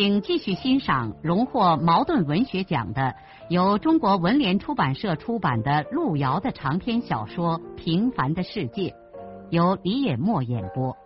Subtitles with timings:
[0.00, 3.16] 请继续欣赏荣获茅盾文学奖的、
[3.50, 8.90] 由中国文联出版社出版的路遥的长篇小说《平凡的世界》，
[9.50, 10.96] 由李野墨演播。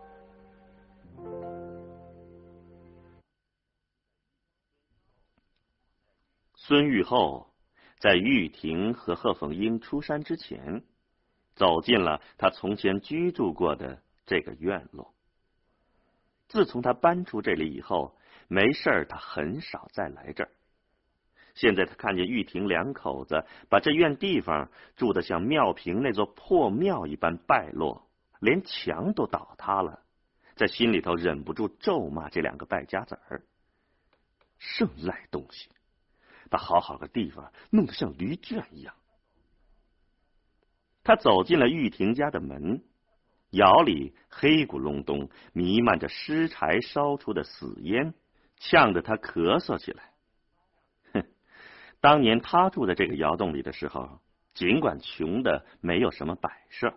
[6.54, 7.46] 孙玉厚
[7.98, 10.82] 在玉婷和贺凤英出山之前，
[11.54, 15.14] 走进了他从前居住过的这个院落。
[16.48, 18.14] 自从他搬出这里以后，
[18.52, 20.50] 没事儿他很少再来这儿。
[21.54, 28.06] 现在他看见玉婷两口子把这院地方住得像庙坪那座破庙一般败落，
[28.40, 30.02] 连墙都倒塌了，
[30.54, 33.42] 在心里头忍不住咒骂这两个败家子儿，
[34.58, 35.70] 剩赖东西，
[36.50, 38.94] 把好好的地方弄得像驴圈一样。
[41.02, 42.82] 他走进了玉婷家的门。
[43.52, 48.14] 窑里黑咕隆咚，弥漫着湿柴烧出的死烟，
[48.64, 50.12] 呛得他咳嗽起来。
[51.12, 51.24] 哼，
[52.00, 54.20] 当年他住在这个窑洞里的时候，
[54.54, 56.94] 尽管穷的没有什么摆设，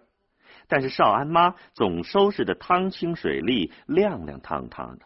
[0.68, 5.06] 但是少安妈总收拾的汤清水丽、亮亮堂堂的。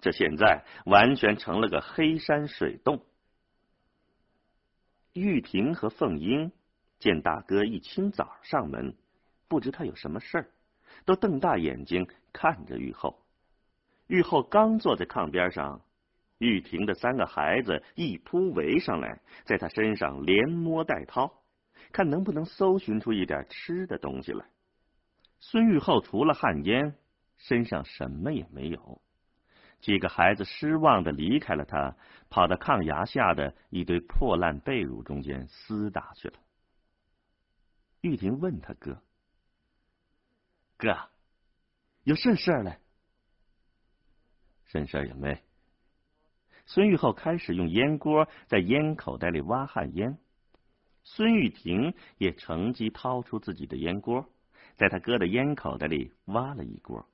[0.00, 3.04] 这现在完全成了个黑山水洞。
[5.12, 6.52] 玉婷和凤英
[6.98, 8.96] 见大哥一清早上门，
[9.48, 10.50] 不知他有什么事儿。
[11.04, 13.23] 都瞪大眼睛看着玉后。
[14.06, 15.80] 玉后刚坐在炕边上，
[16.38, 21.42] 玉婷的三个孩子一扑围上来，在他身上连摸带掏，
[21.92, 24.44] 看能不能搜寻出一点吃的东西来。
[25.40, 26.94] 孙玉厚除了旱烟，
[27.36, 29.00] 身上什么也没有。
[29.80, 31.96] 几个孩子失望的离开了他，
[32.30, 36.34] 跑到炕牙下的一堆破烂被褥中间厮打去了。
[38.00, 39.02] 玉婷问他哥。
[40.76, 40.96] 哥，
[42.02, 42.78] 有甚事儿嘞？
[44.66, 45.42] 甚事儿也没。
[46.66, 50.18] 孙玉厚开始用烟锅在烟口袋里挖旱烟，
[51.02, 54.28] 孙玉婷也乘机掏出自己的烟锅，
[54.76, 57.06] 在他哥的烟口袋里挖了一锅。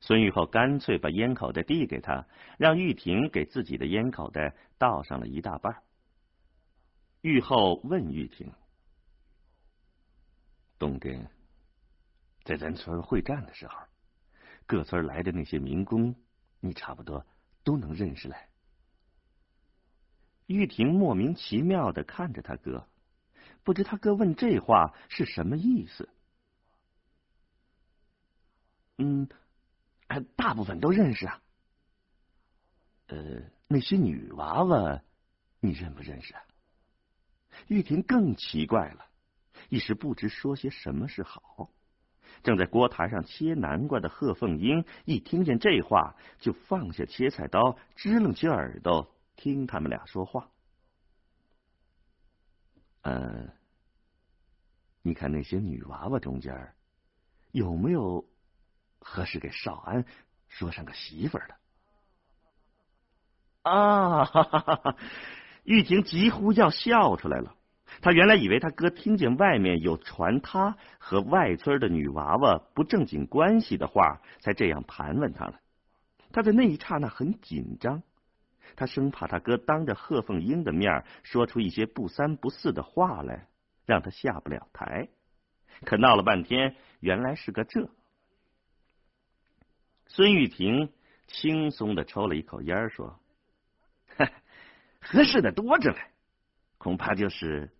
[0.00, 2.26] 孙玉厚干脆把烟口袋递给他，
[2.58, 5.82] 让玉婷给自己的烟口袋倒上了一大半。
[7.20, 8.52] 玉厚问玉婷
[10.78, 11.30] ：“冬天。”
[12.44, 13.78] 在咱村会战的时候，
[14.66, 16.12] 各村来的那些民工，
[16.64, 17.26] 你差不多
[17.64, 18.48] 都能认识来。
[20.46, 22.86] 玉婷莫名其妙的看着他哥，
[23.64, 26.08] 不知他哥问这话是什么意思。
[28.98, 29.28] 嗯，
[30.36, 31.42] 大部分都认识啊。
[33.08, 35.02] 呃，那些女娃娃，
[35.58, 36.32] 你认不认识？
[36.34, 36.42] 啊？
[37.66, 39.06] 玉婷更奇怪了，
[39.68, 41.70] 一时不知说些什么是好。
[42.42, 50.48] 正在锅台上切南瓜的贺凤英一听见这话，就放下切菜刀，支棱起耳朵听他们俩说话。
[53.02, 53.50] 嗯，
[55.02, 56.74] 你看那些女娃娃中间
[57.50, 58.24] 有没有
[59.00, 60.04] 合适给少安
[60.48, 61.56] 说上个媳妇的？
[63.62, 64.24] 啊！
[64.24, 64.96] 哈哈哈哈
[65.62, 67.54] 玉婷几乎要笑出来了。
[68.02, 75.60] 他原来以为他哥听见外面有传他和外村的女娃娃不正经关系的话，才这样盘问他了。
[76.32, 78.02] 他在那一刹那很紧张，
[78.74, 83.46] 他生怕他哥当着贺凤英的面说出一些不三不四的话来，
[83.86, 85.08] 让他下不了台。
[85.84, 87.88] 可闹了半天，原来是个这。
[90.08, 90.92] 孙玉婷
[91.28, 93.20] 轻松的抽了一口烟，说
[95.00, 95.98] ：“合适的多着嘞，
[96.78, 97.70] 恐怕就是。”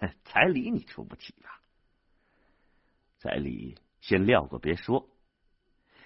[0.24, 1.60] 彩礼你出不起吧？
[3.18, 5.08] 彩礼先撂过别说，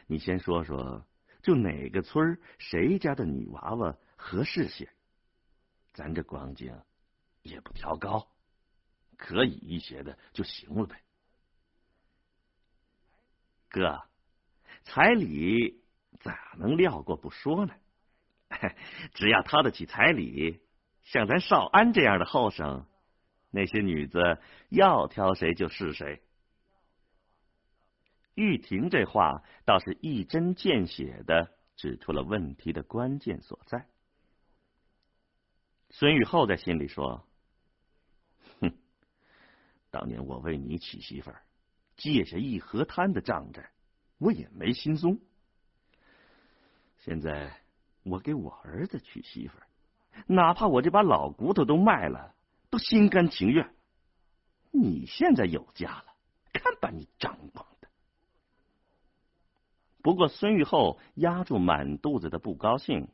[0.06, 1.06] 你先说说，
[1.42, 4.88] 就哪个村谁家的女娃娃合适些？
[5.94, 6.78] 咱这光景
[7.42, 8.28] 也不调高，
[9.16, 11.00] 可以一些的就行了呗。
[13.70, 14.02] 哥，
[14.84, 15.82] 彩礼
[16.20, 17.74] 咋能撂过不说呢？
[19.14, 20.60] 只要掏得起彩礼，
[21.02, 22.86] 像咱少安这样的后生。
[23.56, 24.38] 那些女子
[24.68, 26.20] 要挑谁就是谁。
[28.34, 33.88] 玉婷这话倒是一针见血的指出了问题的关键所在。
[35.88, 37.26] 孙玉厚在心里说
[38.60, 38.70] ：“哼，
[39.90, 41.42] 当年我为你娶媳妇儿，
[41.96, 43.70] 借下义和滩的账债，
[44.18, 45.18] 我也没心松。
[46.98, 47.58] 现在
[48.02, 49.66] 我给我儿子娶媳妇儿，
[50.26, 52.34] 哪怕我这把老骨头都卖了，
[52.78, 53.74] 心甘情愿。
[54.72, 56.16] 你现在有家了，
[56.52, 57.88] 看把你张狂的！”
[60.02, 63.08] 不过，孙玉厚压住满肚子的不高兴，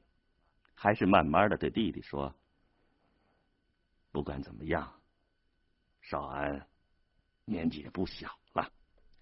[0.75, 2.35] 还是慢慢的对弟弟说。
[4.11, 5.00] 不管怎么样，
[6.03, 6.67] 少安
[7.47, 8.70] 年纪也不小了，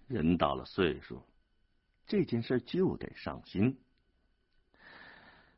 [0.07, 1.23] 人到了岁数，
[2.07, 3.79] 这件事就得上心。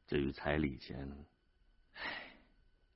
[0.06, 1.10] 至于彩礼钱，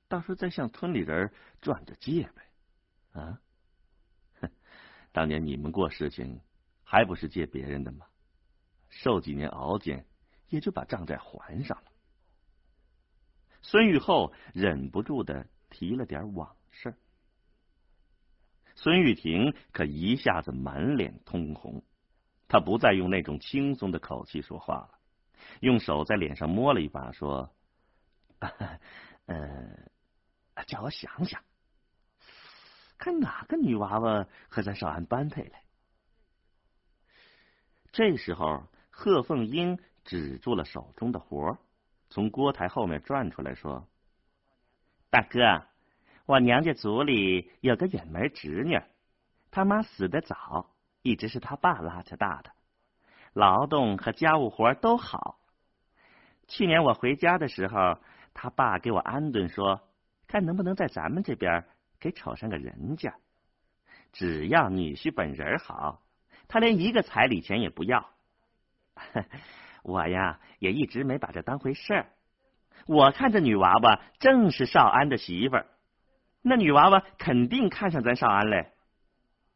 [0.07, 1.31] 到时候再向村里人
[1.61, 3.19] 转着借呗。
[3.19, 3.41] 啊，
[4.41, 4.49] 哼，
[5.11, 6.41] 当年你们过事情，
[6.83, 8.05] 还不是借别人的吗？
[8.89, 10.05] 受几年熬煎，
[10.49, 11.91] 也就把账债还上了。
[13.61, 15.47] 孙玉厚忍不住的。
[15.69, 16.95] 提了点往事，
[18.75, 21.83] 孙玉婷可一下子满脸通红。
[22.47, 24.99] 他不再用那种轻松的口气说话了，
[25.59, 27.53] 用手在脸上摸了一把，说
[29.27, 29.91] ：“呃，
[30.63, 31.41] 叫我想想，
[32.97, 35.61] 看哪个女娃娃和咱少安般配来。”
[37.91, 41.57] 这时候，贺凤英止住了手中的活，
[42.09, 43.87] 从锅台后面转出来说。
[45.09, 45.65] 大哥，
[46.25, 48.79] 我娘家族里有个远门侄女，
[49.51, 50.69] 他妈死的早，
[51.01, 52.51] 一直是他爸拉扯大的，
[53.33, 55.39] 劳动和家务活都好。
[56.47, 57.99] 去年我回家的时候，
[58.33, 59.81] 他爸给我安顿说，
[60.27, 61.63] 看能不能在咱们这边
[61.99, 63.15] 给瞅上个人家，
[64.11, 66.01] 只要女婿本人好，
[66.47, 68.09] 他连一个彩礼钱也不要。
[69.83, 72.09] 我呀，也一直没把这当回事儿。
[72.87, 75.67] 我看这女娃娃正是少安的媳妇儿，
[76.41, 78.71] 那女娃娃肯定看上咱少安嘞。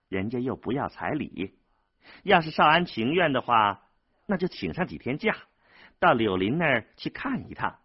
[0.10, 1.54] 人家又不要彩礼，
[2.24, 3.84] 要是少安情愿的话，
[4.26, 5.36] 那就请上几天假，
[6.00, 7.80] 到柳林那儿去看一趟，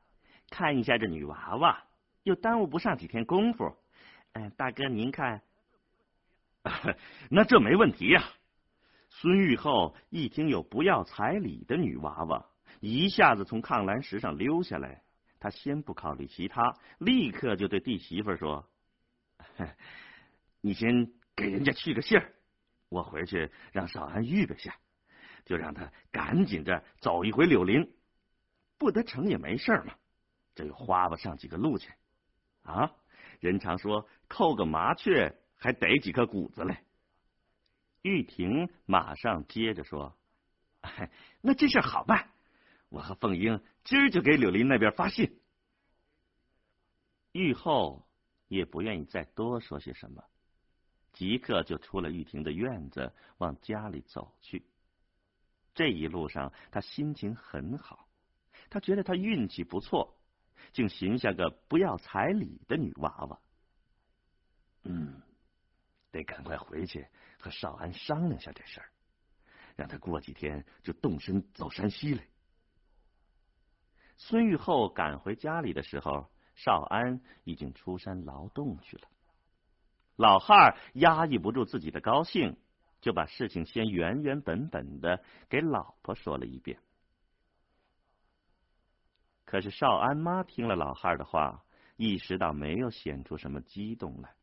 [0.51, 1.85] 看一下这女娃娃，
[2.27, 3.73] 又耽误不上几天功夫。
[4.33, 5.43] 嗯，大哥您看，
[7.31, 8.21] 那这没问题呀。
[9.09, 12.45] 孙玉厚一听有不要彩礼的女娃娃，
[12.81, 15.05] 一下子从炕栏石上溜下来。
[15.39, 18.69] 他先不考虑其他，立刻就对弟媳妇说
[20.61, 22.33] ：“你先给人家去个信儿，
[22.89, 24.75] 我回去让少安预备下，
[25.45, 27.95] 就让他赶紧着走一回柳林，
[28.79, 29.95] 不得成也没事嘛。
[30.57, 31.97] 这又花不上几个路钱
[32.67, 32.93] 啊。
[33.41, 36.79] 人常说扣个麻雀还逮几颗谷子嘞。”
[38.03, 40.17] 玉婷马上接着说
[41.43, 42.31] ：“那这事好办。”
[42.89, 45.41] 我和凤英今儿就给柳林那边发信。
[47.33, 48.07] 玉后
[48.49, 50.23] 也不愿意再多说些什么，
[51.13, 54.65] 即刻就出了玉婷的院子，往家里走去。
[55.75, 58.09] 这一路上，他心情很好，
[58.71, 60.16] 他觉得他运气不错，
[60.73, 63.39] 竟寻下个不要彩礼的女娃娃。
[64.85, 65.21] 嗯，
[66.13, 67.07] 得赶快回去
[67.39, 68.89] 和少安商量下这事儿，
[69.75, 72.27] 让他过几天就动身走山西来。
[74.17, 79.09] 孙玉厚赶回家里的时候，少安已经出山劳动去了。
[80.17, 82.57] 老汉压抑不住自己的高兴，
[83.03, 86.79] 就把事情先原原本本的给老婆说了一遍。
[89.47, 91.65] 可是少安妈听了老汉的话，
[91.97, 94.35] 意识到没有显出什么激动来。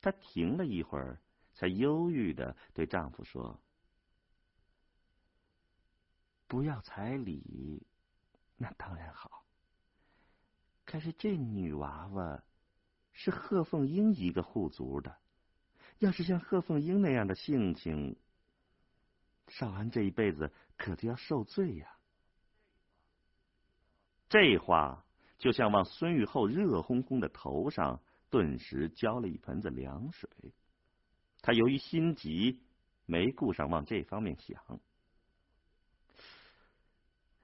[0.00, 1.20] 她停了一会儿，
[1.52, 3.60] 才忧郁的对丈夫说
[6.46, 7.86] ：“不要彩礼。”
[8.56, 9.44] 那当然好，
[10.84, 12.42] 可是这女娃娃
[13.12, 15.16] 是贺凤英一个户族的，
[15.98, 18.16] 要是像贺凤英那样的性情，
[19.48, 21.97] 少安这一辈子可就要受罪呀。
[24.28, 25.04] 这话
[25.38, 30.28] 就像往孙玉厚热烘烘的头上顿时浇了一盆子凉水。
[31.40, 32.60] 他由于心急，
[33.06, 34.80] 没顾上往这方面想。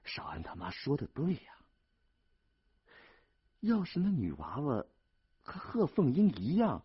[0.04, 1.54] 少安他妈说的对呀，
[3.60, 4.84] 要是那女娃娃
[5.40, 6.84] 和贺凤英一样，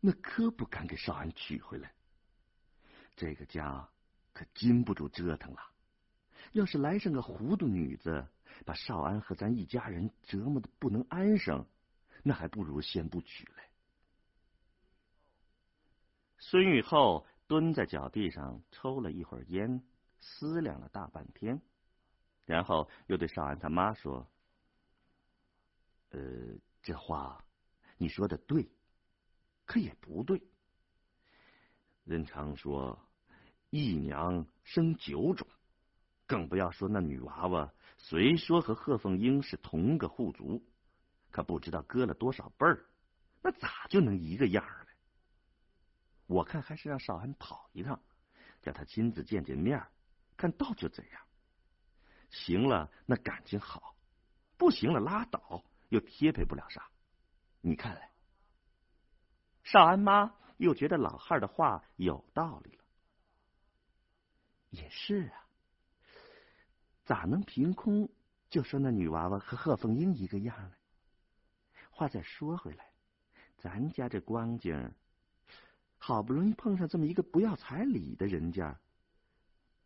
[0.00, 1.92] 那可不敢给少安娶回来。
[3.14, 3.86] 这个家
[4.32, 5.60] 可经不住折腾了。
[6.52, 8.26] 要是来上个糊涂女子，
[8.64, 11.66] 把少安和咱一家人折磨的不能安生，
[12.22, 13.62] 那还不如先不娶嘞。
[16.38, 19.82] 孙玉厚蹲在脚地上抽了一会儿烟，
[20.20, 21.60] 思量了大半天。
[22.44, 24.28] 然后又对少安他妈说
[26.10, 26.20] ：“呃，
[26.82, 27.44] 这话
[27.98, 28.70] 你说的对，
[29.64, 30.40] 可也不对。
[32.04, 32.96] 人常说
[33.70, 35.48] 一娘生九种，
[36.26, 40.62] 更不要说那女娃娃，虽说和贺凤英是同个户族，
[41.30, 42.84] 可不知道隔了多少辈儿，
[43.42, 44.90] 那咋就能一个样儿呢？
[46.26, 48.00] 我看还是让少安跑一趟，
[48.60, 49.80] 叫他亲自见见面，
[50.36, 51.22] 看到就怎样。”
[52.28, 53.94] 行了，那感情好；
[54.56, 56.90] 不行了，拉倒，又贴配不了啥。
[57.60, 58.10] 你看来，
[59.62, 62.84] 少安妈又觉得老汉的话有道理了。
[64.70, 65.45] 也是啊，
[67.06, 68.08] 咋能凭空
[68.50, 70.72] 就说那女娃娃和贺凤英一个样呢？
[71.90, 72.90] 话再说回来，
[73.56, 74.92] 咱家这光景，
[75.98, 78.78] 好不容易碰上这么一个不要彩礼的人家，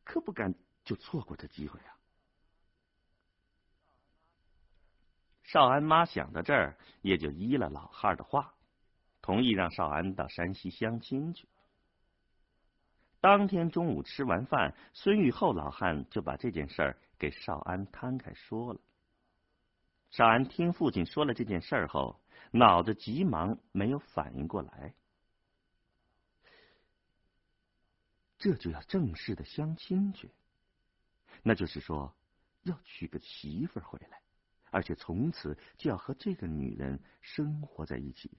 [0.03, 1.95] 可不敢就错过这机会啊！
[5.43, 8.55] 少安妈想到这儿，也就依了老汉的话，
[9.21, 11.47] 同意让少安到山西相亲去。
[13.21, 18.81] 当天中午吃完饭，孙玉厚老汉就把这件事儿给少安摊开说了。
[20.11, 22.19] 少安听父亲说了这件事儿后，
[22.51, 24.95] 脑子急忙没有反应过来，
[28.39, 30.31] 这就要正式的相亲去，
[31.43, 32.15] 那就是说
[32.63, 34.21] 要娶个媳妇回来。
[34.73, 38.31] 而且从此就要和这个女人生活在一起，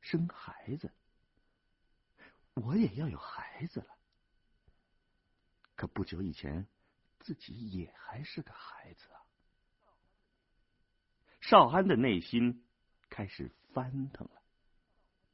[0.00, 0.90] 生孩子，
[2.54, 3.97] 我也要有孩子了。
[5.78, 6.66] 可不久以前，
[7.20, 9.22] 自己也还是个孩子啊。
[11.40, 12.64] 少安的内心
[13.08, 14.42] 开始翻腾了，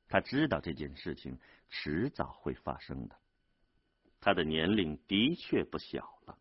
[0.07, 1.39] 他知道这件事情
[1.71, 3.17] 迟早会发生的。
[4.21, 6.39] 他的年龄的确不小了，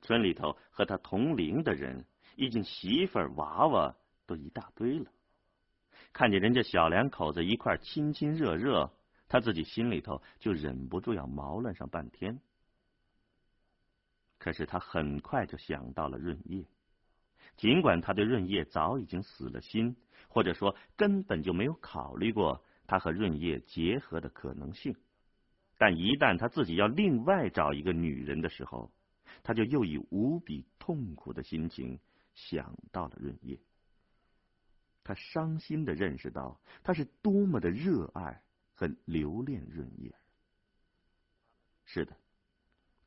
[0.00, 2.06] 村里头和他同龄的人。
[2.34, 5.12] 已经媳妇儿娃娃都一大堆了，
[6.14, 8.90] 看见人家小两口子一块亲亲热热，
[9.28, 12.40] 他自己心里头就忍不住要毛乱上半天。
[14.42, 16.64] 可是他很快就想到了润叶，
[17.56, 19.94] 尽管他对润叶早已经死了心，
[20.26, 24.96] 或者说根本就没有考虑过他和润叶结合的可能性，
[25.78, 28.90] 但一旦他自己要另外找一个女人的时候，
[29.44, 32.00] 他就又以无比痛苦的心情。
[32.34, 33.56] 想到了润叶，
[35.04, 38.42] 他伤心的认识到，他是多么的热爱
[38.74, 40.12] 和留恋润叶。
[41.84, 42.16] 是的，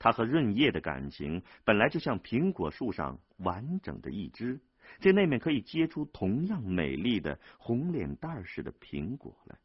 [0.05, 4.61] 他和润叶的感情本来就像苹果树上完整的一枝，
[4.99, 9.57] 这那面可以结出同样美丽的红脸蛋似的苹果来，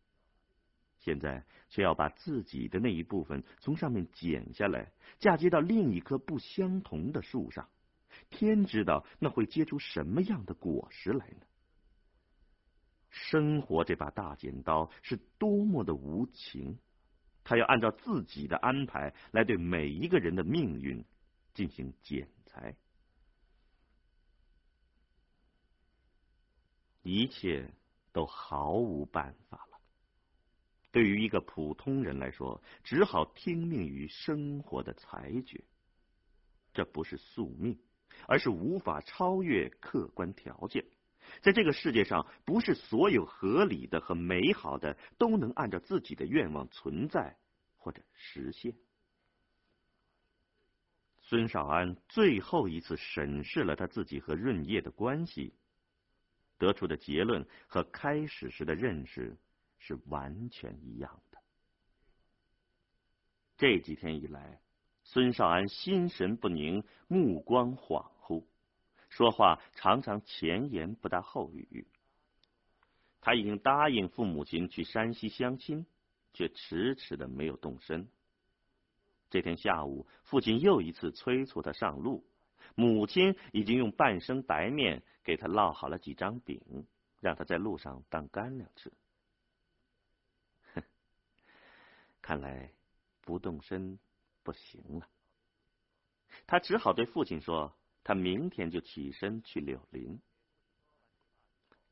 [0.98, 7.68] 现在却要把自己的那一部分从上面剪下来，嫁接到另一棵不相同的树上。
[8.30, 11.46] 天知道那会结出什么样的果实来呢？
[13.10, 16.78] 生活这把大剪刀是多么的无情，
[17.50, 21.04] 他要按照自己的安排来对每一个人的命运
[21.52, 22.76] 进行剪裁，
[27.02, 27.74] 一切
[28.12, 29.80] 都毫无办法了。
[30.92, 35.64] 对于一个普通人来说，只好听命于生活的裁决，
[36.72, 37.76] 这不是宿命。
[38.28, 40.84] 而是无法超越客观条件，
[41.42, 47.38] 在这个世界上，不是所有合理的和美好的都能按照自己的愿望存在
[47.80, 48.72] 或者实现。
[51.22, 55.52] 孙少安最后一次审视了他自己和润叶的关系，
[56.58, 59.36] 得出的结论和开始时的认识
[59.80, 61.38] 是完全一样的。
[63.56, 64.60] 这几天以来。
[65.02, 68.44] 孙少安心神不宁，目光恍惚，
[69.08, 71.88] 说话常常前言不搭后语。
[73.20, 75.84] 他已经答应父母亲去山西相亲，
[76.32, 78.08] 却迟迟的没有动身。
[79.28, 82.24] 这天下午，父亲又一次催促他上路，
[82.74, 86.86] 母亲已经用半生白面给他烙好了几张饼，
[87.20, 88.92] 让他在路上当干粮吃。
[90.74, 90.82] 哼，
[92.20, 92.72] 看来
[93.20, 93.98] 不动身。
[94.42, 95.06] 不行了，
[96.46, 100.18] 他只好对父亲说：“他明天就起身去柳林。”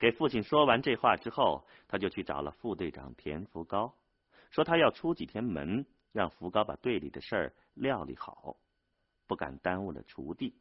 [0.00, 3.95] 给父亲说完这话之后，他就去找了副队长田福高，
[4.50, 8.57] 说他要出几天门，让福高把队里的事儿料理好，
[9.26, 10.55] 不敢耽误了锄地。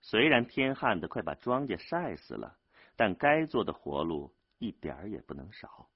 [0.00, 2.56] 虽然天旱的快把庄稼晒死了，
[2.96, 5.88] 但该做的活路一点儿也不能少。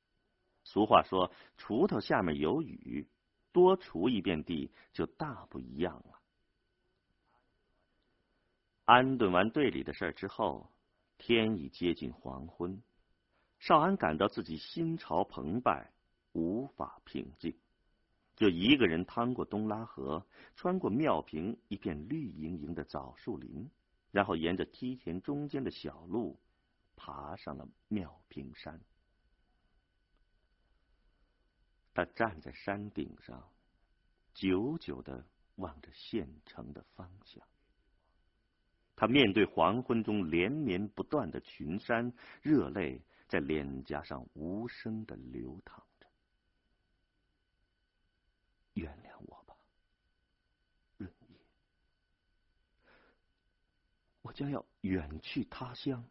[0.64, 3.08] 俗话说：“锄头下面有雨。”
[3.52, 6.18] 多锄一遍地就大不一样了。
[8.84, 10.68] 安顿完队里的事儿之后，
[11.18, 12.82] 天已接近黄昏。
[13.60, 15.93] 少安感到自己心潮澎湃，
[16.34, 17.56] 无法平静，
[18.36, 20.24] 就一个人趟过东拉河，
[20.54, 23.70] 穿过庙坪一片绿莹莹的枣树林，
[24.10, 26.38] 然后沿着梯田中间的小路，
[26.96, 28.80] 爬上了庙坪山。
[31.94, 33.48] 他站在山顶上，
[34.34, 35.24] 久久的
[35.54, 37.46] 望着县城的方向。
[38.96, 42.12] 他面对黄昏中连绵不断的群山，
[42.42, 46.08] 热泪在脸颊上无声的流淌着。
[48.74, 49.56] 原谅我吧，
[50.96, 51.38] 润叶，
[54.22, 56.04] 我将要远去他乡，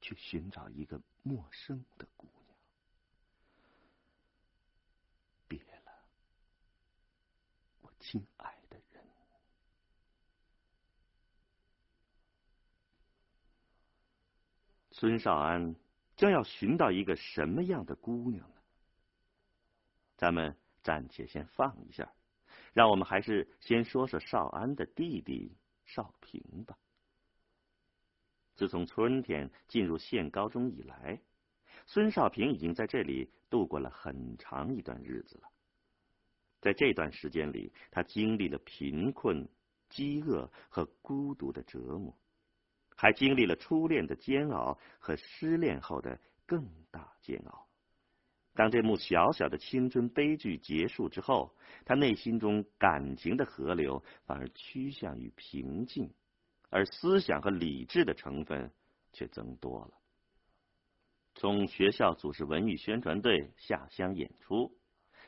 [0.00, 2.56] 去寻找一个陌生的姑娘。
[5.46, 5.92] 别了，
[7.82, 9.04] 我亲爱的人。
[14.90, 15.76] 孙少安
[16.16, 18.56] 将要寻到一个什么样的姑娘呢？
[20.16, 22.10] 咱们暂且先放一下，
[22.72, 26.78] 让我们还是先说说少安的弟弟少平吧。
[28.54, 31.20] 自从春天进入县高中以来，
[31.86, 35.48] 孙少平已经在这里度过了很长一段日子了。
[36.60, 39.48] 在这段时间里，他经历了贫困、
[39.88, 42.16] 饥饿和孤独的折磨。
[42.96, 47.66] 还经历了初恋的煎熬和失恋后的更大煎熬。
[48.54, 51.52] 当这幕小小的青春悲剧结束之后，
[51.84, 56.08] 他内心中感情的河流反而趋向于平静，
[56.70, 58.72] 而思想和理智的成分
[59.12, 59.92] 却增多了。
[61.34, 64.76] 从学校组织文艺宣传队下乡演出，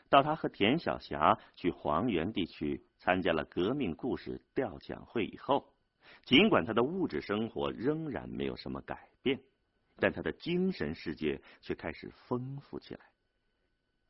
[0.09, 5.73] 到他和田晓霞去黄原地区参加了革命故事调讲会以后。
[6.25, 9.41] 尽管他的物质生活仍然没有什么改变，
[9.97, 13.00] 但他的精神世界却开始丰富起来。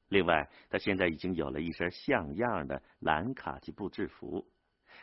[0.08, 4.46] 另外，他现在已经有了一身像样的蓝卡其布制服，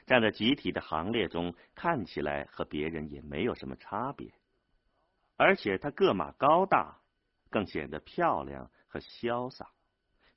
[0.06, 4.34] 站在集体的行列中，看起来和别人也没有什么差别。
[5.36, 7.00] 而且他个马高大，
[7.50, 9.72] 更显得漂亮和潇洒。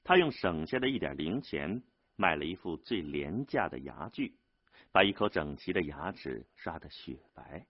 [0.05, 1.83] 他用省下的一点零钱
[2.17, 4.39] 买了一副最廉价的牙具。
[4.93, 7.67] 把一口整齐的牙齿刷得雪白，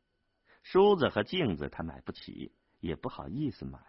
[0.63, 3.81] 梳子和镜子他买不起，也不好意思买，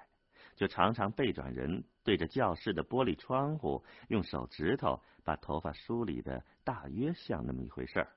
[0.58, 8.12] 就常常背转人，对着教室的玻璃窗户，用手指头把头发梳理的大约像那么一回事儿。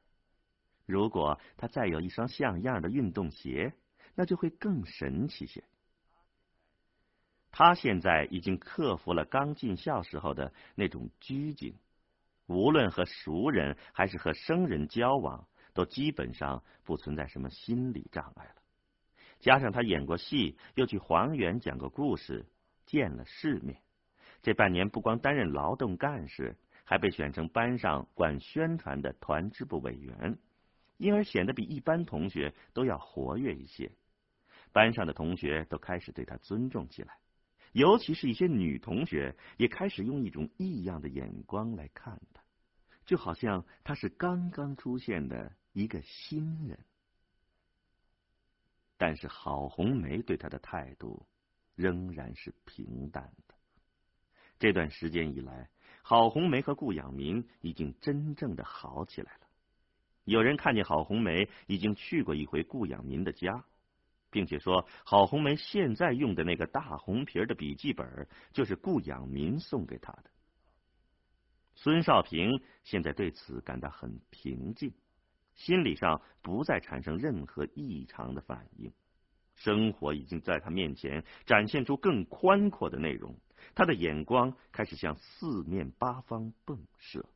[0.87, 3.72] 如果他再有一双像样的运动鞋，
[4.14, 5.62] 那就会更神奇些。
[7.53, 11.74] 他现在已经克服了刚进校时候的那种拘谨。
[12.46, 18.59] 无论和熟人还是和生人交往，都基本上不存在什么心理障碍了。
[19.40, 22.46] 加上他演过戏，又去黄原讲过故事，
[22.87, 23.81] 见了世面。
[24.42, 30.38] 这半年不光担任劳动干事，还被选成班上管宣传的团支部委员，
[30.98, 33.90] 因而显得比一般同学都要活跃一些。
[34.72, 37.18] 班上的同学都开始对他尊重起来。
[37.72, 42.42] 尤其是一些女同学也开始用一种异样的眼光来看他，
[43.07, 46.79] 就好像他是刚刚出现的一个新人。
[49.00, 51.26] 但是郝红梅对他的态度
[51.74, 53.54] 仍然是平淡的。
[54.58, 55.70] 这段时间以来，
[56.02, 59.46] 郝红梅和顾养民已经真正的好起来了。
[60.24, 63.64] 有人看见郝红梅已经去过一回顾养民的家。
[64.32, 70.24] 并且说，郝红梅现在用的那个大红皮的笔记本，就是顾养民送给他的。
[71.74, 74.92] 孙少平现在对此感到很平静，
[75.60, 78.92] 心理上不再产生任何异常的反应。
[79.54, 83.36] 生活已经在他面前展现出更宽阔的内容，
[83.74, 87.26] 他的眼光开始向四面八方迸射。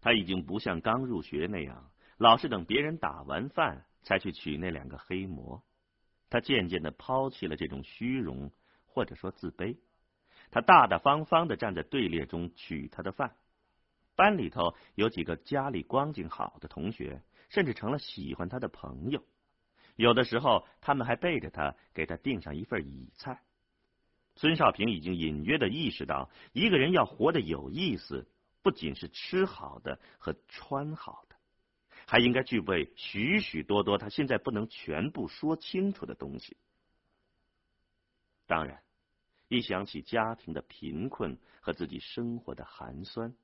[0.00, 3.84] 他已经不像刚入学那样，老是等别人打完饭。
[4.04, 5.62] 才去取那两个黑馍，
[6.28, 8.50] 他渐渐的抛弃了这种虚荣
[8.84, 9.76] 或者说自卑，
[10.50, 13.36] 他大大方方的站在队列中取他的饭。
[14.14, 19.24] 班里头有几个家里光景好的同学，甚至成了喜欢他的朋友。
[19.96, 23.42] 有的时候，他们还背着他给他订上一份乙菜。
[24.36, 28.26] 孙少平已经隐约的意识到，一个人要活得有意思，
[28.62, 31.36] 不仅是吃好的和穿好的。
[32.06, 36.56] 还应该具备许许多多他现在不能全部说清楚的东西。
[38.46, 38.82] 当然，
[39.48, 43.34] 一想起家庭的贫困和自己生活的寒酸，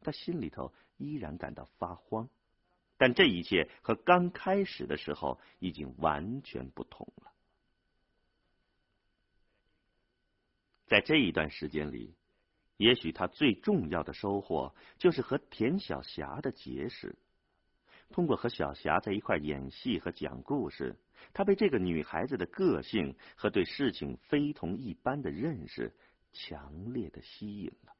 [0.00, 2.28] 他心里头依然感到发慌。
[2.98, 7.32] 但这一切和刚开始的时候已经完全不同了。
[10.86, 12.14] 在这一段时间里，
[12.76, 17.16] 也许他最重要的收获就是和田晓霞的结识。
[18.10, 20.96] 通过和小霞在一块演戏和讲故事，
[21.34, 25.92] 他被这个女孩子的个性和对事情非同一般的认识
[26.32, 27.95] 强烈的吸引了。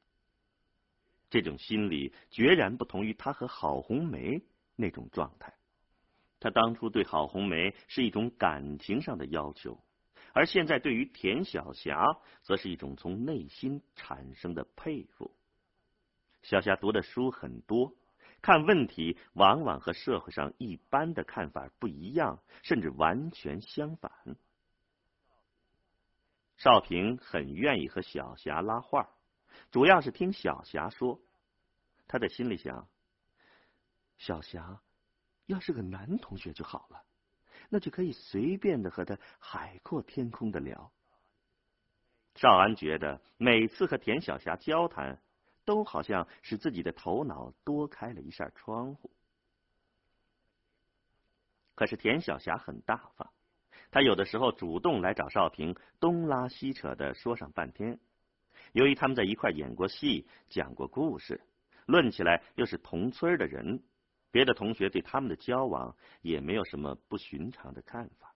[1.36, 4.42] 这种心理决然不同于他和郝红梅
[4.74, 5.52] 那种状态。
[6.40, 9.78] 他当初对郝红梅是一种感情上的要求。
[10.32, 15.30] 而现在，对于田晓霞，则是一种从内心产生的佩服。
[16.42, 17.92] 小霞读的书很多，
[18.40, 24.10] 看问题往往和社会上一般的看法不一样，甚至完全相反。
[26.56, 29.10] 少平很愿意和小霞拉话，
[29.70, 31.20] 主要是听小霞说。
[32.06, 32.88] 他在心里想：
[34.18, 34.80] 小霞
[35.46, 37.02] 要是个男同学就好了。
[37.68, 40.92] 那就可以随便的和他海阔天空的聊。
[42.36, 45.20] 少安觉得每次和田晓霞交谈，
[45.64, 49.10] 都好像使自己的头脑多开了一扇窗户。
[51.74, 53.32] 可是田晓霞很大方，
[53.90, 57.98] 她有的时候主动来找少平，东拉西扯的说上半天。
[58.72, 61.40] 由于他们在一块演过戏，讲过故事，
[61.86, 63.82] 论起来又是同村的人。
[64.30, 68.34] 别的同学对他们的交往也没有什么不寻常的看法。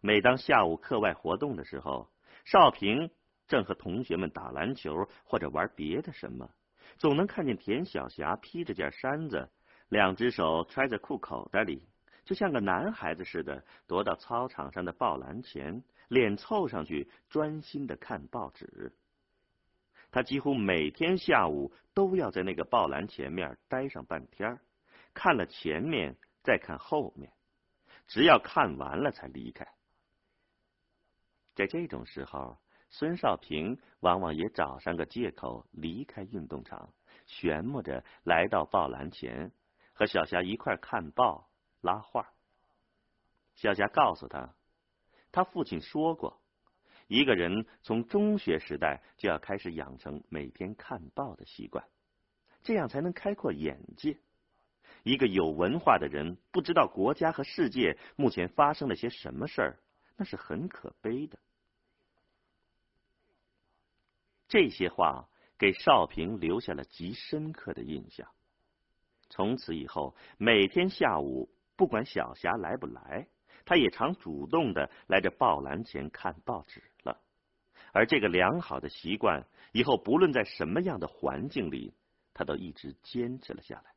[0.00, 2.10] 每当下午课外活动的时候，
[2.44, 3.10] 少平
[3.46, 6.50] 正和同学们打篮球或者玩别的什么，
[6.96, 9.48] 总能看见田晓霞披着件衫子，
[9.88, 11.86] 两只手揣在裤口袋里，
[12.24, 18.92] 就像个男孩子似的，踱到操场上的报栏前，脸凑上去，专心的看报纸。
[20.10, 24.58] 他几乎每天下午都要在那个报栏前面待上半天，
[25.12, 27.32] 看了前面再看后面，
[28.06, 29.66] 只要看完了才离开。
[31.54, 36.94] 在这种时候，孙少平往往也找上个借口离开运动场，
[37.26, 39.52] 旋磨着来到报栏前，
[39.92, 42.32] 和小霞一块看报拉话。
[43.56, 44.54] 小霞告诉他，
[45.32, 46.40] 他父亲说过。
[47.08, 51.84] 一个人从中学时代就要开始养成每天看报的习惯，
[52.62, 54.18] 这样才能开阔眼界。
[55.04, 59.78] 一个有文化的人不知道国家和世界目前发生了些什么事儿，
[60.16, 61.38] 那是很可悲的。
[64.48, 68.28] 这些话给少平留下了极深刻的印象。
[69.30, 73.28] 从此以后，每天下午不管小霞来不来，
[73.68, 77.20] 他也常主动的来这报栏前看报纸了。
[77.92, 81.92] 而这个良好的习惯，以后不论在什么样的环境里，
[82.32, 83.92] 他都一直坚持了下来。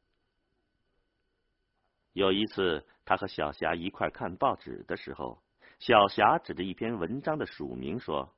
[2.11, 5.41] 有一次，他和小霞一块看报纸的时候，
[5.79, 8.35] 小霞指着一篇文章的署名说：“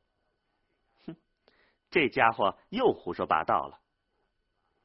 [1.08, 1.16] 哼，
[1.90, 3.80] 这家伙又胡说八道了。”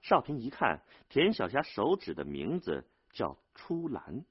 [0.00, 0.80] 少平一看，
[1.10, 4.24] 田小霞手指的名字叫“出兰”，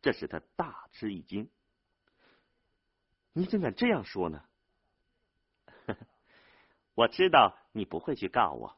[0.00, 1.50] 这使他大吃一惊。
[3.36, 4.42] “你怎敢这样说呢？”
[6.94, 8.74] 我知道你不会去告我，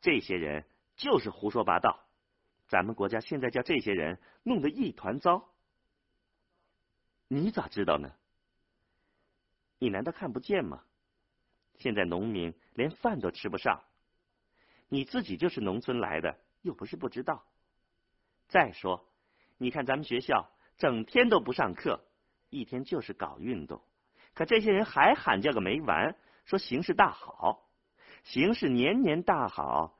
[0.00, 0.64] 这些人
[0.96, 2.04] 就是胡说八道。
[2.66, 5.48] 咱们国家现在叫这些人弄得一团糟。
[7.28, 8.12] 你咋知道呢？
[9.78, 10.82] 你难道看不见吗？
[11.76, 13.84] 现在农民连饭都吃不上，
[14.88, 17.46] 你自己就是农村来的，又不是不知道。
[18.48, 19.08] 再说，
[19.58, 22.04] 你看咱们学校整天都不上课，
[22.50, 23.80] 一天就是搞运动。
[24.34, 27.68] 可这些人还喊叫个没完，说形势大好，
[28.22, 29.98] 形势年年大好，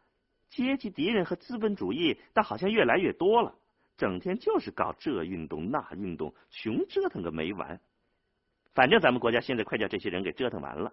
[0.49, 3.55] 阶级敌人和资本主义倒好像越来越多了，
[3.97, 7.81] 整天就是搞这运动那运动，穷折腾个没完。
[8.73, 10.93] 反正咱们国家现在快叫这些人给折腾完了。